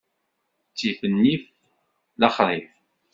Ttif 0.71 0.99
nnif, 1.13 1.43
lexṛif. 2.19 2.69